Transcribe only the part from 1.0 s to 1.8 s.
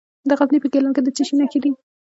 د څه شي نښې دي؟